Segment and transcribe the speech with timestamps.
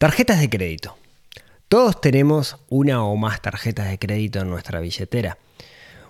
[0.00, 0.96] Tarjetas de crédito.
[1.66, 5.38] Todos tenemos una o más tarjetas de crédito en nuestra billetera.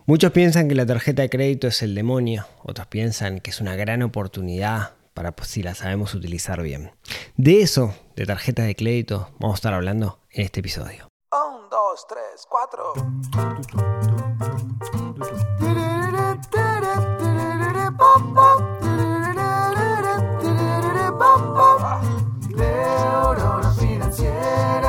[0.05, 3.77] Muchos piensan que la tarjeta de crédito es el demonio, otros piensan que es una
[3.77, 6.93] gran oportunidad para pues, si la sabemos utilizar bien.
[7.39, 11.09] De eso, de tarjetas de crédito, vamos a estar hablando en este episodio.
[11.33, 12.93] 1, 2, 3, 4.
[24.19, 24.88] quisiera.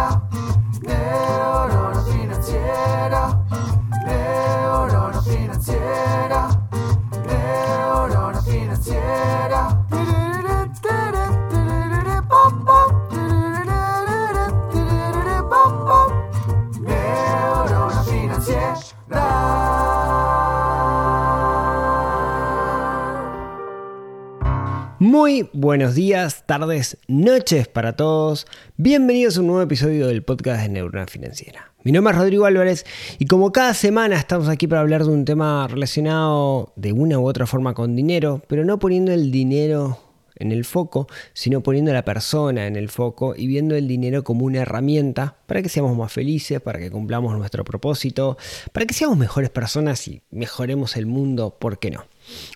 [25.53, 28.47] Buenos días, tardes, noches para todos.
[28.77, 31.71] Bienvenidos a un nuevo episodio del podcast de Neurona Financiera.
[31.83, 32.83] Mi nombre es Rodrigo Álvarez
[33.19, 37.27] y como cada semana estamos aquí para hablar de un tema relacionado de una u
[37.27, 39.99] otra forma con dinero, pero no poniendo el dinero
[40.35, 44.23] en el foco, sino poniendo a la persona en el foco y viendo el dinero
[44.23, 48.35] como una herramienta para que seamos más felices, para que cumplamos nuestro propósito,
[48.71, 52.05] para que seamos mejores personas y mejoremos el mundo, ¿por qué no?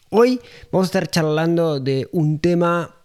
[0.10, 0.40] Hoy
[0.72, 2.96] vamos a estar charlando de un tema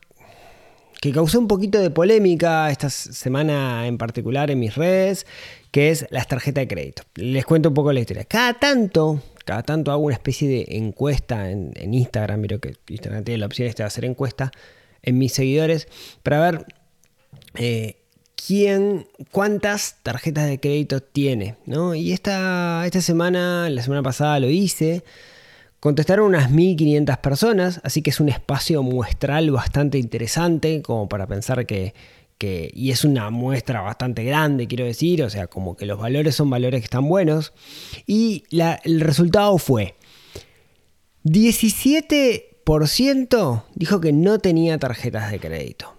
[1.01, 5.27] que causó un poquito de polémica esta semana en particular en mis redes,
[5.71, 7.03] que es las tarjetas de crédito.
[7.15, 8.25] Les cuento un poco la historia.
[8.25, 13.39] Cada tanto, cada tanto hago una especie de encuesta en, Instagram, miro que Instagram tiene
[13.39, 14.51] la opción de hacer encuesta
[15.03, 15.87] en mis seguidores
[16.23, 16.67] para ver
[17.55, 17.97] eh,
[18.35, 21.57] quién, cuántas tarjetas de crédito tiene.
[21.65, 21.95] ¿no?
[21.95, 25.05] Y esta, esta semana, la semana pasada lo hice.
[25.81, 31.65] Contestaron unas 1500 personas, así que es un espacio muestral bastante interesante, como para pensar
[31.67, 31.95] que,
[32.37, 36.35] que, y es una muestra bastante grande, quiero decir, o sea, como que los valores
[36.35, 37.53] son valores que están buenos.
[38.07, 39.95] Y la, el resultado fue
[41.25, 45.98] 17% dijo que no tenía tarjetas de crédito.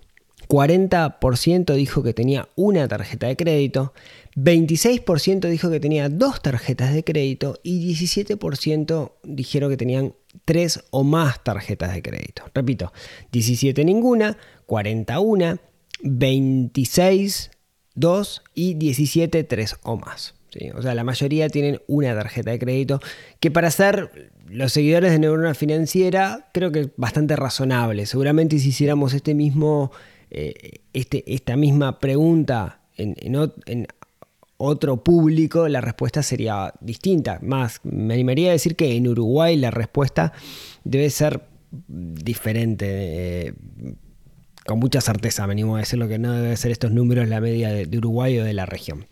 [0.50, 3.94] 40% dijo que tenía una tarjeta de crédito,
[4.36, 10.16] 26% dijo que tenía dos tarjetas de crédito y 17% dijeron que tenían
[10.46, 12.44] tres o más tarjetas de crédito.
[12.54, 12.92] Repito,
[13.32, 15.60] 17 ninguna, 41,
[16.02, 17.52] 26
[18.00, 20.34] 2 y 17 3 o más.
[20.74, 23.00] O sea, la mayoría tienen una tarjeta de crédito
[23.40, 28.08] que para ser los seguidores de Neurona Financiera creo que es bastante razonable.
[28.08, 29.92] Seguramente si hiciéramos este mismo
[30.32, 33.88] eh, este, esta misma pregunta en,
[34.62, 37.40] otro público, la respuesta sería distinta.
[37.42, 40.34] Más, me animaría a decir que en Uruguay la respuesta
[40.84, 41.44] debe ser
[41.88, 42.88] diferente.
[42.90, 43.54] Eh,
[44.66, 47.40] con mucha certeza me animo a decir lo que no debe ser estos números la
[47.40, 49.08] media de, de Uruguay o de la región.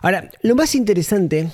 [0.00, 1.50] Ahora, lo más interesante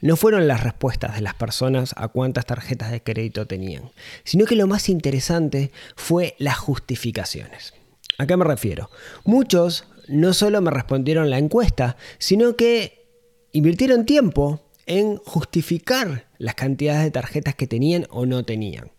[0.00, 3.90] no fueron las respuestas de las personas a cuántas tarjetas de crédito tenían,
[4.24, 7.74] sino que lo más interesante fue las justificaciones.
[8.18, 8.90] ¿A qué me refiero?
[9.24, 13.06] Muchos no solo me respondieron la encuesta, sino que
[13.52, 18.90] invirtieron tiempo en justificar las cantidades de tarjetas que tenían o no tenían.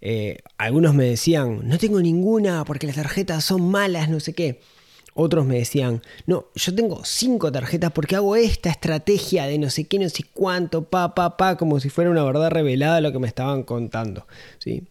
[0.00, 4.60] Eh, algunos me decían, no tengo ninguna porque las tarjetas son malas, no sé qué.
[5.14, 9.84] Otros me decían, no, yo tengo cinco tarjetas porque hago esta estrategia de no sé
[9.84, 13.18] qué, no sé cuánto, pa, pa, pa, como si fuera una verdad revelada lo que
[13.18, 14.26] me estaban contando.
[14.58, 14.84] ¿sí?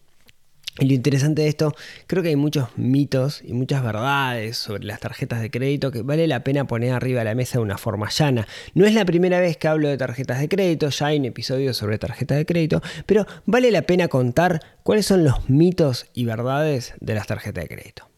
[0.78, 1.74] Y lo interesante de esto,
[2.06, 6.26] creo que hay muchos mitos y muchas verdades sobre las tarjetas de crédito que vale
[6.26, 8.46] la pena poner arriba de la mesa de una forma llana.
[8.74, 11.72] No es la primera vez que hablo de tarjetas de crédito, ya hay un episodio
[11.72, 16.92] sobre tarjetas de crédito, pero vale la pena contar cuáles son los mitos y verdades
[17.00, 18.10] de las tarjetas de crédito.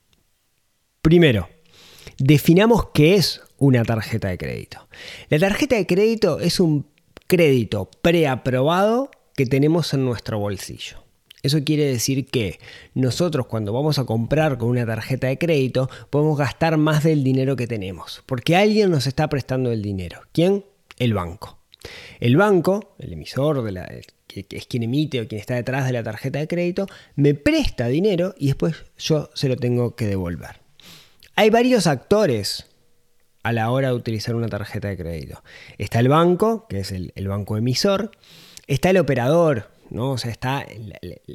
[1.01, 1.49] Primero,
[2.19, 4.89] definamos qué es una tarjeta de crédito.
[5.29, 6.87] La tarjeta de crédito es un
[7.29, 11.08] crédito preaprobado que tenemos en nuestro bolsillo.
[11.49, 12.61] Eso quiere decir que
[12.93, 17.57] nosotros cuando vamos a comprar con una tarjeta de crédito podemos gastar más del dinero
[17.57, 20.21] que tenemos, porque alguien nos está prestando el dinero.
[20.33, 20.67] ¿Quién?
[20.99, 21.59] El banco.
[22.21, 23.91] El banco, el emisor, de la,
[24.27, 26.87] que es quien emite o quien está detrás de la tarjeta de crédito,
[27.17, 30.61] me presta dinero y después yo se lo tengo que devolver.
[31.35, 32.67] Hay varios actores
[33.43, 35.43] a la hora de utilizar una tarjeta de crédito.
[35.79, 38.11] Está el banco, que es el, el banco emisor.
[38.67, 40.13] Está el operador, ¿no?
[40.13, 40.67] O sea, está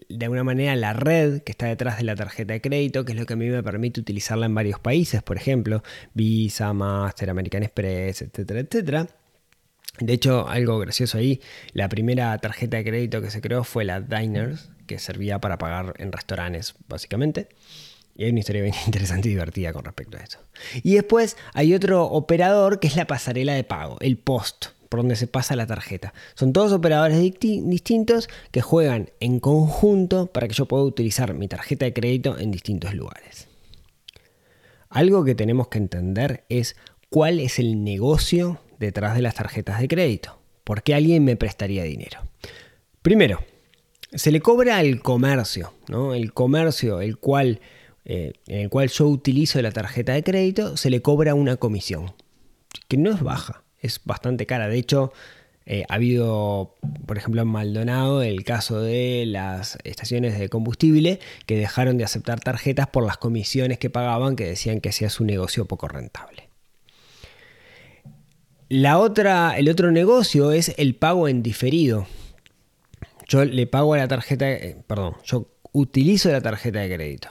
[0.09, 3.17] de alguna manera la red que está detrás de la tarjeta de crédito, que es
[3.17, 5.83] lo que a mí me permite utilizarla en varios países, por ejemplo,
[6.13, 9.07] Visa, Master, American Express, etcétera, etcétera.
[9.99, 11.39] De hecho, algo gracioso ahí,
[11.73, 15.93] la primera tarjeta de crédito que se creó fue la Diners, que servía para pagar
[15.97, 17.47] en restaurantes, básicamente.
[18.15, 20.39] Y hay una historia bien interesante y divertida con respecto a eso.
[20.81, 25.15] Y después hay otro operador que es la pasarela de pago, el POST, por donde
[25.15, 26.13] se pasa la tarjeta.
[26.35, 31.85] Son todos operadores distintos que juegan en conjunto para que yo pueda utilizar mi tarjeta
[31.85, 33.47] de crédito en distintos lugares.
[34.89, 36.75] Algo que tenemos que entender es
[37.09, 40.37] cuál es el negocio detrás de las tarjetas de crédito.
[40.63, 42.19] ¿Por qué alguien me prestaría dinero?
[43.01, 43.39] Primero,
[44.13, 46.13] se le cobra al comercio, ¿no?
[46.13, 47.61] El comercio, el cual,
[48.05, 52.13] eh, en el cual yo utilizo la tarjeta de crédito, se le cobra una comisión,
[52.87, 54.67] que no es baja, es bastante cara.
[54.67, 55.13] De hecho,
[55.65, 56.75] eh, ha habido,
[57.05, 62.39] por ejemplo, en Maldonado el caso de las estaciones de combustible que dejaron de aceptar
[62.39, 66.49] tarjetas por las comisiones que pagaban que decían que hacía su negocio poco rentable.
[68.67, 72.07] La otra, el otro negocio es el pago en diferido.
[73.27, 77.29] Yo le pago a la tarjeta, eh, perdón, yo utilizo la tarjeta de crédito.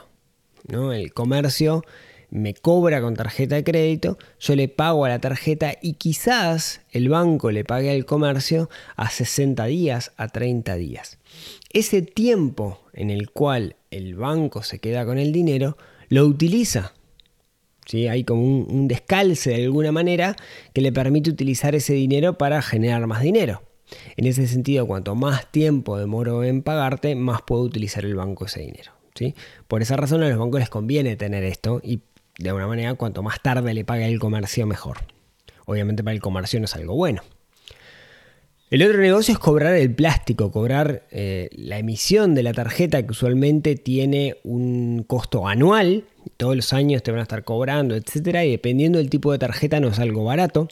[0.69, 0.93] ¿no?
[0.93, 1.85] El comercio
[2.33, 7.11] me cobra con tarjeta de crédito, yo le pago a la tarjeta y quizás el
[7.11, 11.19] banco le pague al comercio a 60 días, a 30 días.
[11.75, 15.77] Ese tiempo en el cual el banco se queda con el dinero,
[16.09, 16.95] lo utiliza.
[17.85, 18.09] ¿Sí?
[18.09, 20.35] Hay como un, descalce de alguna manera
[20.73, 23.63] que le permite utilizar ese dinero para generar más dinero.
[24.17, 28.61] En ese sentido, cuanto más tiempo demoro en pagarte, más puedo utilizar el banco ese
[28.61, 28.93] dinero.
[29.15, 29.35] ¿sí?
[29.69, 32.01] Por esa razón a los bancos les conviene tener esto y
[32.39, 34.99] de alguna manera, cuanto más tarde le pague el comercio, mejor.
[35.67, 37.23] Obviamente para el comercio no es algo bueno.
[38.71, 43.11] El otro negocio es cobrar el plástico, cobrar eh, la emisión de la tarjeta que
[43.11, 46.05] usualmente tiene un costo anual,
[46.39, 49.79] todos los años te van a estar cobrando, etcétera, y dependiendo del tipo de tarjeta
[49.79, 50.69] no es algo barato.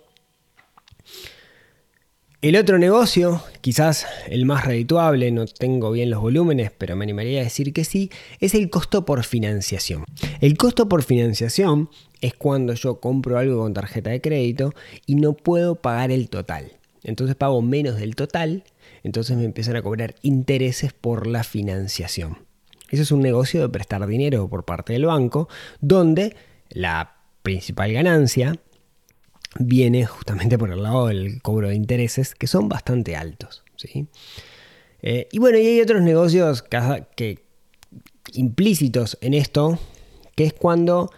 [2.42, 7.42] El otro negocio, quizás el más redituable, no tengo bien los volúmenes, pero me animaría
[7.42, 8.10] a decir que sí,
[8.40, 10.06] es el costo por financiación.
[10.40, 11.90] El costo por financiación
[12.22, 14.72] es cuando yo compro algo con tarjeta de crédito
[15.04, 16.72] y no puedo pagar el total.
[17.04, 18.64] Entonces pago menos del total,
[19.02, 22.38] entonces me empiezan a cobrar intereses por la financiación.
[22.88, 25.50] Eso es un negocio de prestar dinero por parte del banco,
[25.82, 26.34] donde
[26.70, 28.56] la principal ganancia
[29.58, 33.64] viene justamente por el lado del cobro de intereses, que son bastante altos.
[33.76, 34.06] ¿sí?
[35.02, 37.38] Eh, y bueno, y hay otros negocios que,
[38.34, 39.78] implícitos en esto,
[40.36, 41.10] que es cuando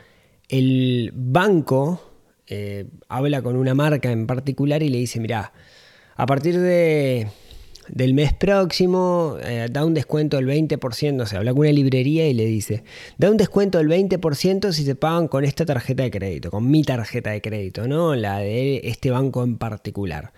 [0.49, 2.13] el banco
[2.47, 5.53] eh, habla con una marca en particular y le dice, mira,
[6.17, 7.29] a partir de
[7.89, 12.35] del mes próximo eh, da un descuento del 20%, se habla con una librería y
[12.35, 12.85] le dice,
[13.19, 16.83] da un descuento del 20% si se pagan con esta tarjeta de crédito, con mi
[16.83, 18.15] tarjeta de crédito, ¿no?
[18.15, 20.33] La de este banco en particular.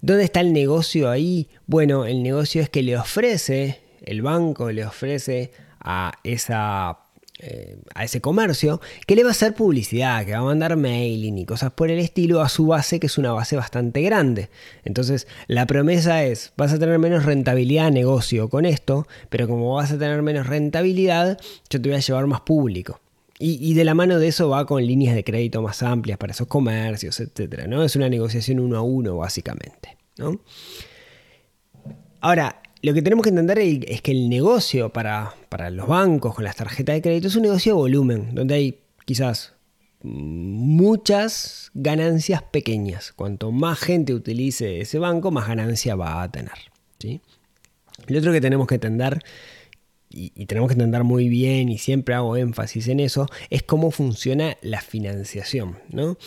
[0.00, 1.48] ¿Dónde está el negocio ahí?
[1.66, 7.03] Bueno, el negocio es que le ofrece, el banco le ofrece a esa
[7.46, 11.36] eh, a ese comercio que le va a hacer publicidad, que va a mandar mailing
[11.36, 14.48] y cosas por el estilo a su base, que es una base bastante grande.
[14.82, 19.92] Entonces, la promesa es, vas a tener menos rentabilidad negocio con esto, pero como vas
[19.92, 21.38] a tener menos rentabilidad,
[21.68, 23.00] yo te voy a llevar más público.
[23.38, 26.46] Y, de la mano de eso va con líneas de crédito más amplias para esos
[26.46, 27.66] comercios, etc.
[27.68, 27.82] ¿no?
[27.82, 29.98] Es una negociación uno a uno, básicamente.
[30.16, 30.40] ¿no?
[32.20, 35.34] Ahora, lo que tenemos que entender es que el negocio para,
[35.70, 39.54] los bancos con las tarjetas de crédito es un negocio de volumen, donde hay quizás
[40.02, 43.12] muchas ganancias pequeñas.
[43.12, 46.52] Cuanto más gente utilice ese banco, más ganancia va a tener.
[46.98, 47.22] ¿sí?
[48.06, 49.22] Lo otro que tenemos que entender,
[50.10, 53.92] y, y, tenemos que entender muy bien, y siempre hago énfasis en eso, es cómo
[53.92, 55.78] funciona la financiación.
[55.88, 56.18] ¿no?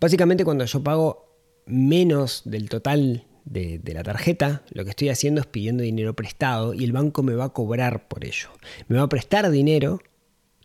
[0.00, 5.46] Básicamente cuando yo pago menos del total de, la tarjeta, lo que estoy haciendo es
[5.46, 8.48] pidiendo dinero prestado y el banco me va a cobrar por ello.
[8.88, 10.00] Me va a prestar dinero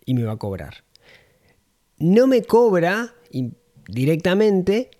[0.05, 0.83] y me va a cobrar.
[1.97, 3.13] No me cobra
[3.87, 4.91] directamente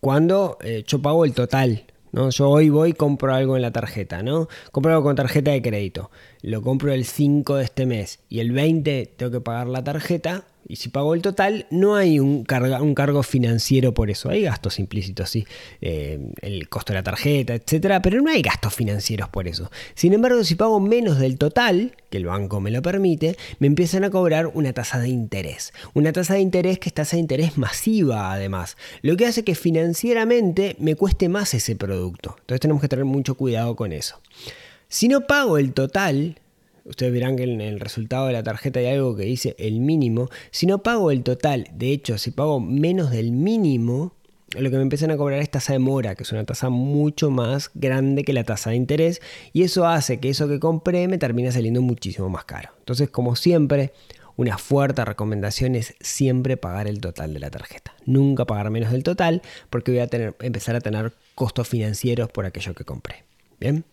[0.00, 1.86] cuando eh, yo pago el total.
[2.12, 2.28] ¿no?
[2.28, 4.48] Yo hoy voy y compro algo en la tarjeta, ¿no?
[4.70, 6.10] Compro algo con tarjeta de crédito.
[6.42, 10.44] Lo compro el 5 de este mes y el 20 tengo que pagar la tarjeta
[10.66, 12.46] y si pago el total, no hay un,
[12.80, 14.30] un cargo financiero por eso.
[14.30, 15.46] Hay gastos implícitos, sí,
[15.80, 19.70] eh, el costo de la tarjeta, etcétera, pero no hay gastos financieros por eso.
[19.94, 24.04] Sin embargo, si pago menos del total, que el banco me lo permite, me empiezan
[24.04, 25.72] a cobrar una tasa de interés.
[25.94, 29.54] Una tasa de interés que es tasa de interés masiva, además, lo que hace que
[29.54, 32.36] financieramente me cueste más ese producto.
[32.40, 34.20] Entonces, tenemos que tener mucho cuidado con eso.
[34.88, 36.38] Si no pago el total,
[36.84, 40.28] Ustedes verán que en el resultado de la tarjeta hay algo que dice el mínimo.
[40.50, 44.14] Si no pago el total, de hecho, si pago menos del mínimo,
[44.54, 47.30] lo que me empiezan a cobrar es tasa de mora, que es una tasa mucho
[47.30, 49.22] más grande que la tasa de interés,
[49.52, 52.70] y eso hace que eso que compré me termine saliendo muchísimo más caro.
[52.80, 53.92] Entonces, como siempre,
[54.36, 57.94] una fuerte recomendación es siempre pagar el total de la tarjeta.
[58.06, 62.44] Nunca pagar menos del total porque voy a tener, empezar a tener costos financieros por
[62.44, 63.24] aquello que compré.
[63.60, 63.84] Bien.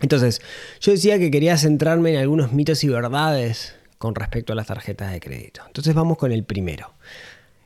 [0.00, 0.40] Entonces,
[0.80, 5.12] yo decía que quería centrarme en algunos mitos y verdades con respecto a las tarjetas
[5.12, 5.62] de crédito.
[5.66, 6.94] Entonces vamos con el primero.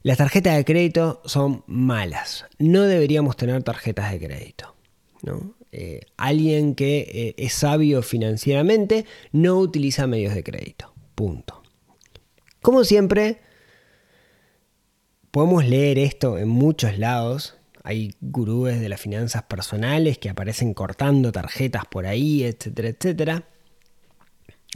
[0.02, 2.46] Las tarjetas de crédito son malas.
[2.58, 4.74] No deberíamos tener tarjetas de crédito.
[5.70, 10.92] Eh, alguien que eh, es sabio financieramente no utiliza medios de crédito.
[11.14, 11.62] Punto.
[12.60, 13.38] Como siempre,
[15.30, 17.56] podemos leer esto en muchos lados.
[17.84, 23.48] Hay gurúes de las finanzas personales que aparecen cortando tarjetas por ahí, etcétera, etcétera.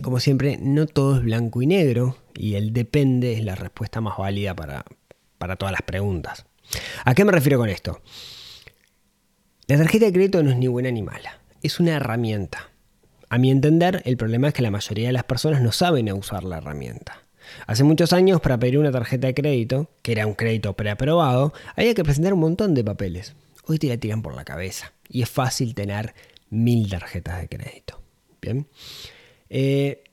[0.03, 4.19] Como siempre, no todo es blanco y negro y el depende es la respuesta más
[4.19, 4.85] válida para,
[5.39, 6.47] para todas las preguntas.
[7.05, 8.03] ¿A qué me refiero con esto?
[9.69, 12.71] La tarjeta de crédito no es ni buena ni mala, es una herramienta.
[13.29, 16.45] A mi entender, el problema es que la mayoría de las personas no saben usar
[16.45, 17.26] la herramienta.
[17.67, 21.95] Hace muchos años, para pedir una tarjeta de crédito, que era un crédito preaprobado, había
[21.95, 23.35] que presentar un montón de papeles.
[23.65, 26.15] Hoy te la tiran por la cabeza y es fácil tener
[26.51, 28.01] mil tarjetas de crédito.
[28.41, 28.67] Bien.
[29.51, 30.05] Eh,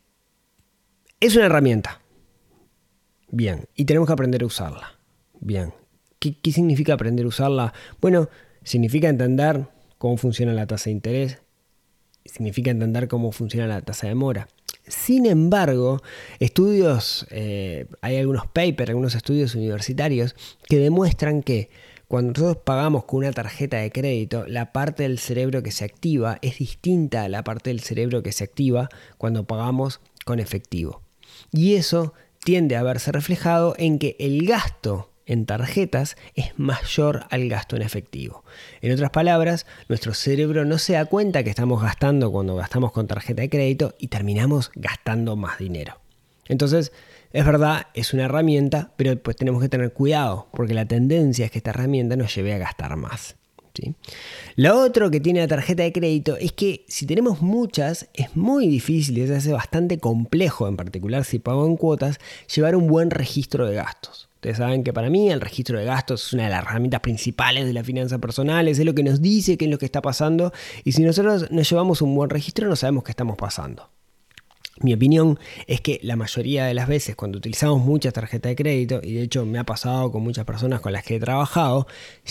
[1.19, 2.01] es una herramienta.
[3.29, 3.65] Bien.
[3.75, 4.99] Y tenemos que aprender a usarla.
[5.39, 5.73] Bien.
[6.19, 7.73] ¿Qué, ¿Qué significa aprender a usarla?
[8.01, 8.29] Bueno,
[8.63, 11.41] significa entender cómo funciona la tasa de interés.
[12.25, 14.47] Significa entender cómo funciona la tasa de mora.
[14.87, 16.01] Sin embargo,
[16.39, 20.35] estudios, eh, hay algunos papers, algunos estudios universitarios
[20.67, 21.69] que demuestran que
[22.09, 26.37] cuando nosotros pagamos con una tarjeta de crédito, la parte del cerebro que se activa
[26.41, 31.01] es distinta a la parte del cerebro que se activa cuando pagamos con efectivo.
[31.51, 32.13] Y eso
[32.43, 37.81] tiende a verse reflejado en que el gasto en tarjetas es mayor al gasto en
[37.81, 38.43] efectivo.
[38.81, 43.07] En otras palabras, nuestro cerebro no se da cuenta que estamos gastando cuando gastamos con
[43.07, 45.99] tarjeta de crédito y terminamos gastando más dinero.
[46.47, 46.91] Entonces,
[47.31, 51.51] es verdad, es una herramienta, pero pues tenemos que tener cuidado, porque la tendencia es
[51.51, 53.35] que esta herramienta nos lleve a gastar más.
[53.73, 53.95] ¿sí?
[54.55, 58.67] Lo otro que tiene la tarjeta de crédito es que si tenemos muchas, es muy
[58.67, 62.19] difícil y se hace bastante complejo, en particular si pago en cuotas,
[62.53, 64.29] llevar un buen registro de gastos.
[64.43, 67.65] Ustedes saben que para mí el registro de gastos es una de las herramientas principales
[67.65, 70.51] de la finanza personal, es lo que nos dice qué es lo que está pasando
[70.83, 73.89] y si nosotros no llevamos un buen registro no sabemos qué estamos pasando.
[74.81, 78.99] Mi opinión es que la mayoría de las veces cuando utilizamos muchas tarjetas de crédito,
[79.01, 81.87] y de hecho me ha pasado con muchas personas con las que he trabajado,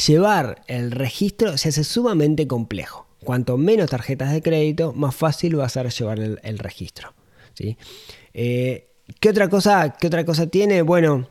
[0.07, 3.07] llevar el registro se hace sumamente complejo.
[3.25, 7.15] Cuanto menos tarjetas de crédito, más fácil va a ser llevar el, registro.
[7.55, 7.79] ¿sí?
[8.35, 10.83] Eh, ¿qué, otra cosa, ¿Qué otra cosa tiene?
[10.83, 11.27] Bueno,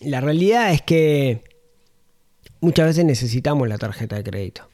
[0.00, 1.42] la realidad es que
[2.60, 4.68] muchas veces necesitamos la tarjeta de crédito.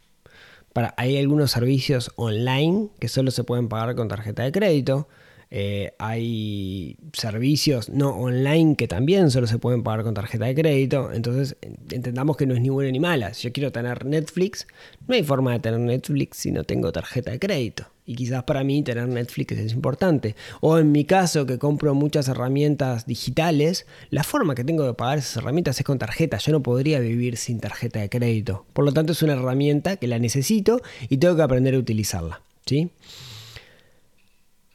[0.73, 5.09] Para, hay algunos servicios online que solo se pueden pagar con tarjeta de crédito.
[5.51, 11.13] Eh, hay servicios no online que también solo se pueden pagar con tarjeta de crédito.
[11.13, 11.57] Entonces
[11.91, 13.35] entendamos que no es ni buena ni mala.
[13.35, 14.67] Si yo quiero tener Netflix,
[15.07, 17.94] no hay forma de tener Netflix si no tengo tarjeta de crédito.
[18.07, 20.37] Y quizás para mí tener Netflix es importante.
[20.61, 25.19] O en mi caso, que compro muchas herramientas digitales, la forma que tengo de pagar
[25.19, 26.37] esas herramientas es con tarjeta.
[26.37, 28.67] Yo no podría vivir sin tarjeta de crédito.
[28.75, 32.43] Por lo tanto, es una herramienta que la necesito y tengo que aprender a utilizarla.
[32.67, 32.91] ¿sí?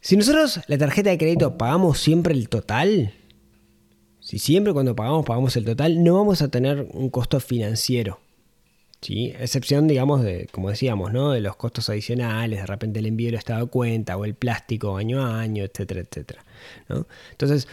[0.00, 3.12] Si nosotros la tarjeta de crédito pagamos siempre el total,
[4.18, 8.18] si siempre cuando pagamos pagamos el total, no vamos a tener un costo financiero.
[9.00, 9.32] ¿Sí?
[9.38, 11.32] Excepción, digamos, de, como decíamos, ¿no?
[11.32, 14.96] de los costos adicionales, de repente el envío del estado de cuenta o el plástico
[14.96, 16.44] año a año, etcétera, etcétera.
[17.30, 17.68] Entonces,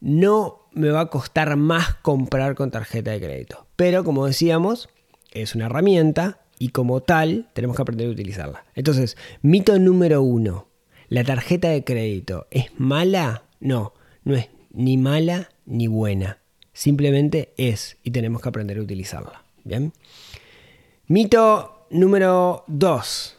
[0.00, 3.66] no me va a costar más comprar con tarjeta de crédito.
[3.76, 4.88] Pero como decíamos,
[5.32, 8.64] es una herramienta y como tal tenemos que aprender a utilizarla.
[8.74, 10.72] Entonces, mito número uno
[11.12, 13.42] ¿La tarjeta de crédito es mala?
[13.60, 13.92] No,
[14.24, 16.38] no es ni mala ni buena.
[16.72, 19.44] Simplemente es y tenemos que aprender a utilizarla.
[19.62, 19.92] Bien.
[21.12, 23.36] Mito número 2.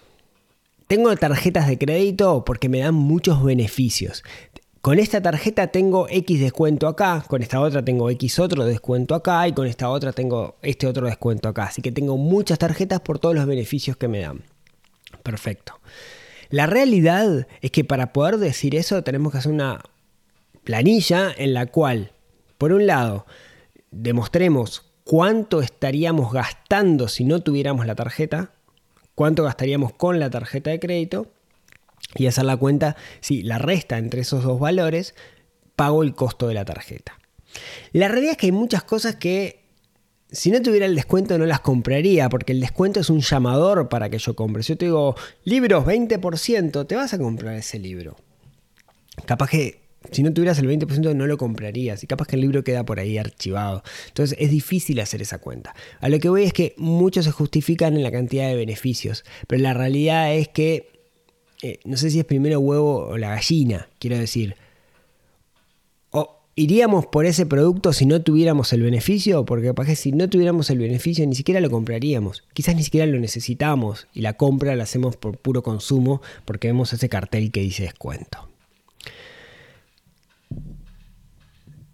[0.85, 4.23] Tengo tarjetas de crédito porque me dan muchos beneficios.
[4.81, 9.47] Con esta tarjeta tengo X descuento acá, con esta otra tengo X otro descuento acá
[9.47, 11.63] y con esta otra tengo este otro descuento acá.
[11.63, 14.43] Así que tengo muchas tarjetas por todos los beneficios que me dan.
[15.23, 15.73] Perfecto.
[16.51, 19.81] La realidad es que para poder decir eso tenemos que hacer una
[20.63, 22.11] planilla en la cual,
[22.59, 23.25] por un lado,
[23.89, 28.51] demostremos cuánto estaríamos gastando si no tuviéramos la tarjeta,
[29.15, 31.27] cuánto gastaríamos con la tarjeta de crédito
[32.15, 35.15] y hacer la cuenta si la resta entre esos dos valores,
[35.75, 37.17] pago el costo de la tarjeta.
[37.91, 39.63] La realidad es que hay muchas cosas que
[40.31, 44.09] si no tuviera el descuento no las compraría, porque el descuento es un llamador para
[44.09, 44.63] que yo compre.
[44.63, 48.17] Si yo te digo, libros 20%, te vas a comprar ese libro.
[49.25, 52.63] Capaz que si no tuvieras el 20% no lo comprarías y capaz que el libro
[52.63, 53.83] queda por ahí archivado.
[54.07, 55.75] Entonces es difícil hacer esa cuenta.
[55.99, 59.61] A lo que voy es que muchos se justifican en la cantidad de beneficios, pero
[59.61, 60.93] la realidad es que
[61.63, 64.55] eh, no sé si es primero huevo o la gallina, quiero decir.
[66.11, 70.29] O iríamos por ese producto si no tuviéramos el beneficio, porque capaz que si no
[70.29, 72.43] tuviéramos el beneficio ni siquiera lo compraríamos.
[72.53, 76.91] Quizás ni siquiera lo necesitamos y la compra la hacemos por puro consumo porque vemos
[76.91, 78.52] ese cartel que dice descuento.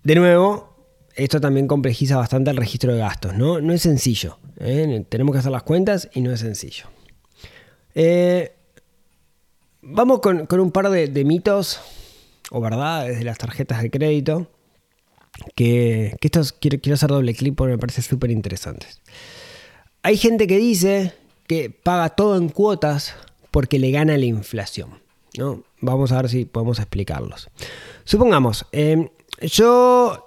[0.03, 0.69] De nuevo,
[1.15, 3.59] esto también complejiza bastante el registro de gastos, ¿no?
[3.59, 4.37] No es sencillo.
[4.57, 5.05] ¿eh?
[5.09, 6.85] Tenemos que hacer las cuentas y no es sencillo.
[7.95, 8.53] Eh,
[9.81, 11.81] vamos con, un par de, mitos
[12.51, 14.47] o verdades de las tarjetas de crédito.
[15.55, 19.01] Que, estos quiero, quiero hacer doble clic porque me parece súper interesantes.
[20.03, 21.13] Hay gente que dice
[21.47, 23.15] que paga todo en cuotas
[23.51, 24.99] porque le gana la inflación.
[25.37, 25.63] ¿no?
[25.81, 27.49] Vamos a ver si podemos explicarlos.
[28.05, 30.25] Supongamos, eh, yo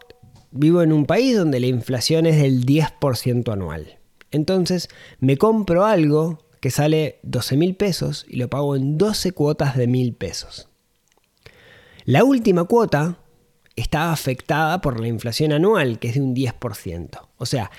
[0.50, 3.98] vivo en un país donde la inflación es del 10% anual.
[4.30, 4.88] Entonces
[5.18, 9.86] me compro algo que sale 12 mil pesos y lo pago en 12 cuotas de
[9.86, 10.68] mil pesos.
[12.04, 13.18] La última cuota
[13.76, 17.28] está afectada por la inflación anual, que es de un 10%.
[17.36, 17.70] O sea,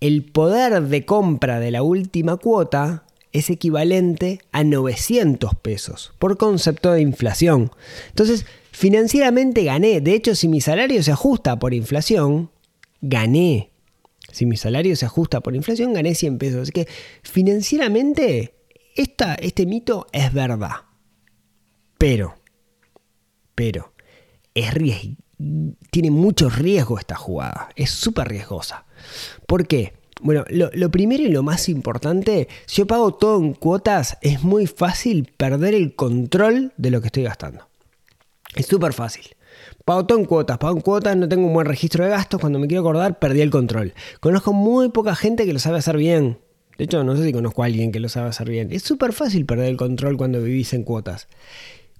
[0.00, 6.92] el poder de compra de la última cuota es equivalente a 900 pesos por concepto
[6.92, 7.70] de inflación.
[8.08, 8.46] Entonces,
[8.80, 10.00] Financieramente gané.
[10.00, 12.50] De hecho, si mi salario se ajusta por inflación,
[13.02, 13.72] gané.
[14.32, 16.62] Si mi salario se ajusta por inflación, gané 100 pesos.
[16.62, 16.88] Así que
[17.22, 18.54] financieramente,
[18.96, 20.76] este mito es verdad.
[21.98, 22.36] Pero,
[23.54, 23.92] pero,
[24.54, 24.72] es
[25.90, 27.68] tiene mucho riesgo esta jugada.
[27.76, 28.86] Es súper riesgosa.
[29.46, 29.92] ¿Por qué?
[30.22, 34.42] Bueno, lo, lo, primero y lo más importante, si yo pago todo en cuotas, es
[34.42, 37.69] muy fácil perder el control de lo que estoy gastando.
[38.54, 39.24] Es súper fácil.
[39.84, 42.58] Pago todo en cuotas, pago en cuotas, no tengo un buen registro de gastos, cuando
[42.58, 43.94] me quiero acordar perdí el control.
[44.20, 46.38] Conozco muy poca gente que lo sabe hacer bien.
[46.78, 48.72] De hecho, no sé si conozco a alguien que lo sabe hacer bien.
[48.72, 51.28] Es súper fácil perder el control cuando vivís en cuotas.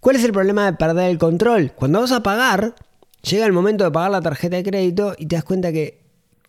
[0.01, 1.73] ¿Cuál es el problema de perder el control?
[1.73, 2.75] Cuando vas a pagar,
[3.23, 6.01] llega el momento de pagar la tarjeta de crédito y te das cuenta que,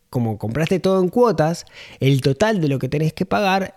[0.10, 1.65] como compraste todo en cuotas,
[1.99, 3.73] el total de lo que tenés que pagar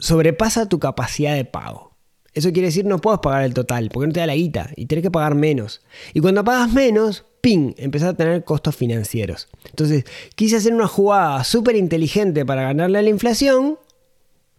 [0.00, 1.93] sobrepasa tu capacidad de pago.
[2.34, 4.86] Eso quiere decir no puedes pagar el total, porque no te da la guita y
[4.86, 5.82] tienes que pagar menos.
[6.12, 7.74] Y cuando pagas menos, ¡ping!
[7.78, 9.48] empezás a tener costos financieros.
[9.66, 13.78] Entonces, quise hacer una jugada súper inteligente para ganarle a la inflación,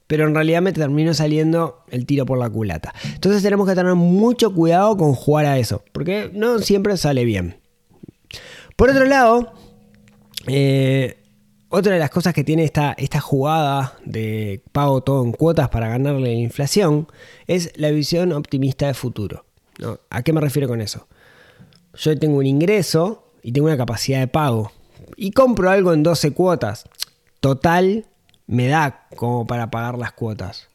[0.07, 2.93] pero en realidad me terminó saliendo el tiro por la culata.
[3.13, 7.57] Entonces tenemos que tener mucho cuidado con jugar a eso, porque no siempre sale bien.
[8.75, 9.53] Por otro lado,
[10.47, 11.17] eh,
[11.75, 15.89] otra de las cosas que tiene esta, esta jugada de pago todo en cuotas para
[15.89, 17.07] ganarle la inflación
[17.47, 19.45] es la visión optimista de futuro.
[20.09, 21.07] ¿A qué me refiero con eso?
[21.95, 24.71] Yo tengo un ingreso y tengo una capacidad de pago
[25.17, 26.85] y compro algo en 12 cuotas.
[27.41, 28.05] Total,
[28.47, 30.69] me da como para pagar las cuotas.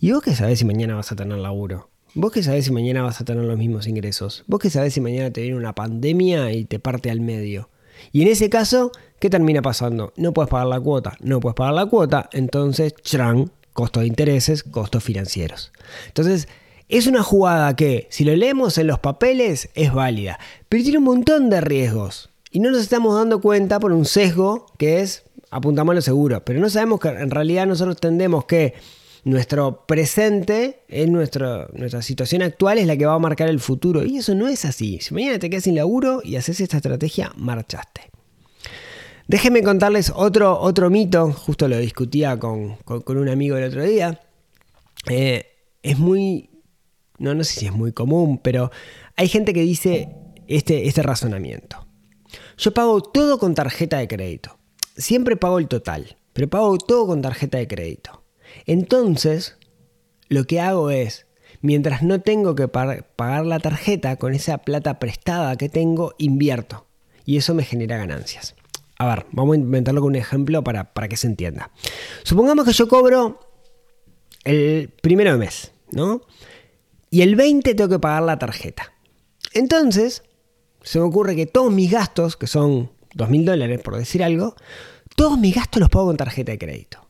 [0.00, 1.90] ¿Y vos qué sabés si mañana vas a tener laburo?
[2.14, 4.44] ¿Vos qué sabés si mañana vas a tener los mismos ingresos?
[4.46, 7.70] ¿Vos qué sabés si mañana te viene una pandemia y te parte al medio?
[8.12, 10.12] Y en ese caso, ¿qué termina pasando?
[10.16, 14.64] No puedes pagar la cuota, no puedes pagar la cuota, entonces, chran, costo de intereses,
[14.64, 15.70] costos financieros.
[16.08, 16.48] Entonces,
[16.88, 21.04] es una jugada que, si lo leemos en los papeles, es válida, pero tiene un
[21.04, 22.30] montón de riesgos.
[22.50, 26.44] Y no nos estamos dando cuenta por un sesgo que es apuntamos a lo seguro.
[26.44, 28.74] Pero no sabemos que en realidad nosotros tendemos que
[29.22, 31.68] nuestro presente, en nuestra
[32.00, 34.04] situación actual, es la que va a marcar el futuro.
[34.04, 34.98] Y eso no es así.
[35.00, 38.10] Si mañana te quedas sin laburo y haces esta estrategia, marchaste.
[39.32, 44.20] Déjenme contarles otro, otro mito, justo lo discutía con, un amigo el otro día.
[45.08, 45.46] Eh,
[45.82, 46.50] es muy,
[47.16, 48.70] no, no sé si es muy común, pero
[49.16, 50.10] hay gente que dice
[50.48, 51.86] este, este razonamiento.
[52.58, 54.58] Yo pago todo con tarjeta de crédito.
[54.98, 58.22] Siempre pago el total, pero pago todo con tarjeta de crédito.
[58.66, 59.56] Entonces,
[60.28, 61.26] lo que hago es,
[61.62, 66.86] mientras no tengo que pagar la tarjeta, con esa plata prestada que tengo, invierto.
[67.24, 68.56] Y eso me genera ganancias.
[69.02, 71.72] A ver, vamos a inventarlo con un ejemplo para, para que se entienda.
[72.22, 73.40] Supongamos que yo cobro
[74.44, 76.20] el primero de mes, ¿no?
[77.10, 78.92] Y el 20 tengo que pagar la tarjeta.
[79.54, 80.22] Entonces,
[80.82, 84.54] se me ocurre que todos mis gastos, que son 2.000 dólares por decir algo,
[85.16, 87.04] todos mis gastos los pago con tarjeta de crédito.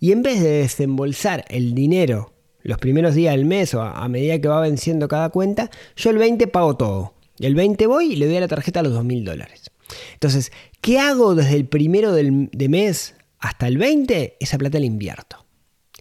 [0.00, 4.40] Y en vez de desembolsar el dinero los primeros días del mes o a, medida
[4.40, 7.12] que va venciendo cada cuenta, yo el 20 pago todo.
[7.38, 9.67] El 20 voy y le doy a la tarjeta los 2.000 dólares.
[10.14, 14.36] Entonces, ¿qué hago desde el primero del, de mes hasta el 20?
[14.40, 15.44] Esa plata la invierto.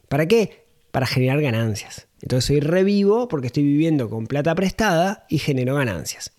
[0.10, 0.65] ¿Para qué?
[0.91, 2.08] Para generar ganancias.
[2.21, 6.32] Entonces soy revivo porque estoy viviendo con plata prestada y genero ganancias.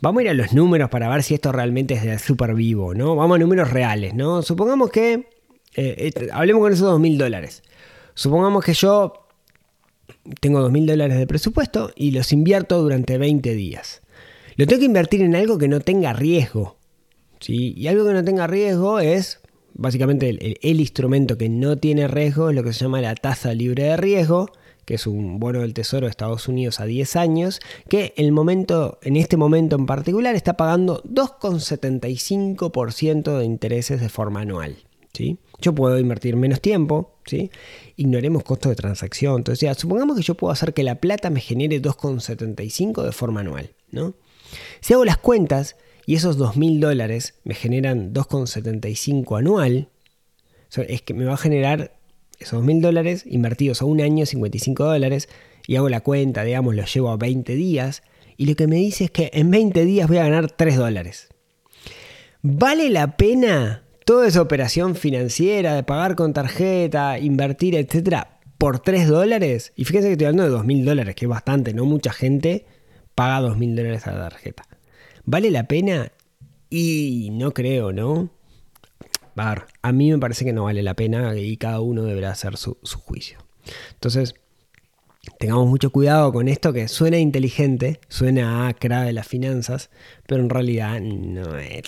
[0.00, 2.94] Vamos a ir a los números para ver si esto realmente es de súper vivo,
[2.94, 3.16] ¿no?
[3.16, 4.42] Vamos a números reales, ¿no?
[4.42, 5.28] Supongamos que,
[5.76, 7.62] eh, eh, hablemos con esos dos mil dólares.
[8.12, 9.26] Supongamos que yo
[10.40, 14.02] tengo dos mil dólares de presupuesto y los invierto durante 20 días.
[14.56, 16.76] Lo tengo que invertir en algo que no tenga riesgo.
[17.40, 17.74] ¿sí?
[17.76, 19.40] Y algo que no tenga riesgo es,
[19.74, 23.84] básicamente, el, instrumento que no tiene riesgo, es lo que se llama la tasa libre
[23.84, 24.50] de riesgo
[24.84, 28.98] que es un bono del Tesoro de Estados Unidos a 10 años, que el momento,
[29.02, 34.76] en este momento en particular está pagando 2,75% de intereses de forma anual.
[35.12, 35.38] ¿sí?
[35.60, 37.50] Yo puedo invertir menos tiempo, ¿sí?
[37.96, 39.36] ignoremos costos de transacción.
[39.36, 43.70] Entonces, supongamos que yo puedo hacer que la plata me genere 2,75 de forma anual.
[43.90, 44.14] ¿no?
[44.80, 45.76] Si hago las cuentas
[46.06, 49.88] y esos 2.000 dólares me generan 2,75 anual,
[50.82, 51.92] es que me va a generar
[52.38, 55.28] esos mil dólares invertidos a un año, 55 dólares,
[55.66, 58.02] y hago la cuenta, digamos, lo llevo a 20 días,
[58.36, 61.28] y lo que me dice es que en 20 días voy a ganar 3 dólares.
[62.42, 69.08] ¿Vale la pena toda esa operación financiera de pagar con tarjeta, invertir, etcétera, por 3
[69.08, 69.72] dólares?
[69.76, 72.66] Y fíjense que estoy hablando de 2 mil dólares, que es bastante, no mucha gente
[73.14, 74.64] paga 2 mil dólares a la tarjeta.
[75.24, 76.12] ¿Vale la pena?
[76.70, 78.30] Y no creo, ¿no?
[79.82, 82.76] a mí me parece que no vale la pena y cada uno deberá hacer su,
[82.84, 83.38] juicio.
[83.94, 84.34] Entonces,
[85.38, 89.90] tengamos mucho cuidado con esto que suena inteligente, suena a cra de las finanzas,
[90.26, 91.82] pero en realidad no es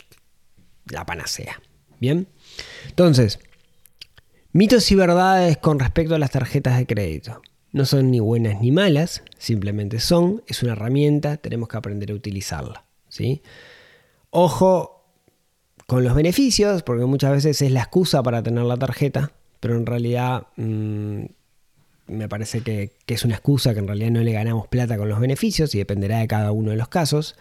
[0.87, 1.61] la panacea.
[2.01, 2.29] Bien,
[2.89, 3.39] entonces,
[4.53, 7.43] mitos y verdades con respecto a las tarjetas de crédito.
[7.77, 12.15] No son ni buenas ni malas, simplemente son, es una herramienta, tenemos que aprender a
[12.15, 12.87] utilizarla.
[13.11, 13.43] ¿sí?
[14.31, 15.05] Ojo
[15.87, 19.85] con los beneficios, porque muchas veces es la excusa para tener la tarjeta, pero en
[19.85, 21.25] realidad mm,
[22.07, 25.21] me parece que, es una excusa, que en realidad no le ganamos plata con los
[25.21, 27.37] beneficios y dependerá de cada uno de los casos.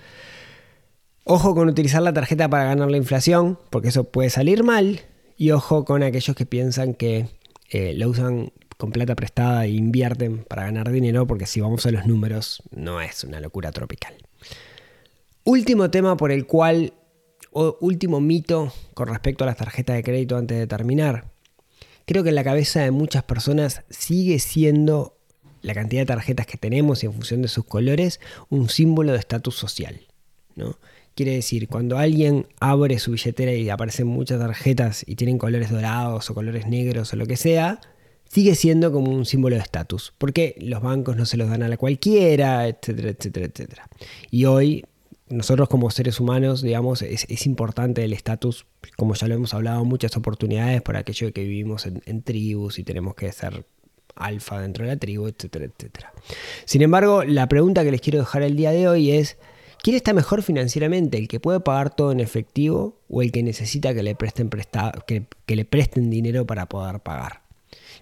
[1.24, 5.00] Ojo con utilizar la tarjeta para ganar la inflación, porque eso puede salir mal.
[5.38, 7.30] Y ojo con aquellos que piensan que
[7.69, 11.91] eh, la usan con plata prestada e invierten para ganar dinero, porque si vamos a
[11.91, 14.15] los números, no es una locura tropical.
[15.43, 16.93] Último tema por el cual
[17.79, 21.31] último mito con respecto a las tarjetas de crédito antes de terminar.
[22.05, 25.17] Creo que en la cabeza de muchas personas sigue siendo
[25.61, 29.19] la cantidad de tarjetas que tenemos y en función de sus colores un símbolo de
[29.19, 30.01] estatus social.
[30.55, 30.77] ¿no?
[31.15, 36.29] Quiere decir, cuando alguien abre su billetera y aparecen muchas tarjetas y tienen colores dorados
[36.29, 37.79] o colores negros o lo que sea,
[38.29, 40.13] sigue siendo como un símbolo de estatus.
[40.17, 43.89] Porque los bancos no se los dan a la cualquiera, etcétera, etcétera, etcétera.
[44.31, 44.85] Y hoy
[45.29, 50.15] nosotros como seres humanos, digamos, es, importante el estatus, como ya lo hemos hablado, muchas
[50.17, 53.65] oportunidades por aquello que vivimos en, tribus y tenemos que ser
[54.15, 56.13] alfa dentro de la tribu, etcétera, etcétera.
[56.65, 59.38] Sin embargo, la pregunta que les quiero dejar el día de hoy es,
[59.81, 61.17] ¿quién está mejor financieramente?
[61.17, 65.55] ¿El que puede pagar todo en efectivo o el que necesita que le presten, que
[65.55, 67.44] le presten dinero para poder pagar?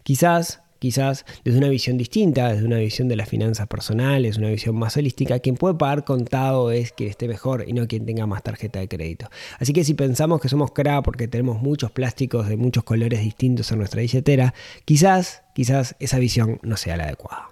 [0.04, 4.76] Quizás quizás desde una visión distinta, desde una visión de las finanzas personales, una visión
[4.76, 8.44] más holística, quien puede pagar contado es quien esté mejor y no quien tenga más
[8.44, 9.30] tarjeta de crédito.
[9.60, 13.72] Así que si pensamos que somos CRA porque tenemos muchos plásticos de muchos colores distintos
[13.72, 17.48] en nuestra billetera, quizás, quizás esa visión no sea la adecuada.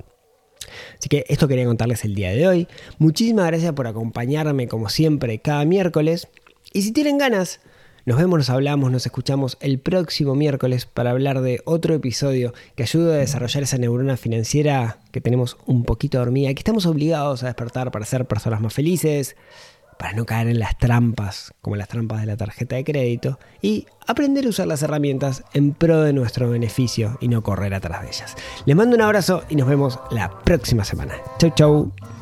[1.00, 2.67] Así que esto quería contarles el día de hoy.
[3.00, 6.28] Muchísimas gracias por acompañarme como siempre cada miércoles.
[6.74, 7.62] Y si tienen ganas
[8.06, 12.84] nos vemos, nos hablamos, nos escuchamos el próximo miércoles para hablar de otro episodio que
[12.84, 17.48] ayude a desarrollar esa neurona financiera que tenemos un poquito dormida, que estamos obligados a
[17.48, 19.36] despertar para ser personas más felices,
[20.00, 23.86] para no caer en las trampas, como las trampas de la tarjeta de crédito, y
[24.08, 28.08] aprender a usar las herramientas en pro de nuestro beneficio y no correr atrás de
[28.08, 28.36] ellas.
[28.66, 31.14] Les mando un abrazo y nos vemos la próxima semana.
[31.38, 32.20] Chau, chau.